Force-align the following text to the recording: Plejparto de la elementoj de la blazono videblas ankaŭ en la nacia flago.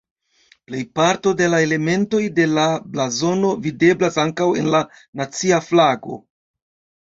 Plejparto 0.69 1.33
de 1.41 1.49
la 1.55 1.59
elementoj 1.65 2.23
de 2.41 2.47
la 2.55 2.65
blazono 2.97 3.53
videblas 3.69 4.21
ankaŭ 4.27 4.51
en 4.65 4.73
la 4.79 4.85
nacia 5.23 5.65
flago. 5.71 6.23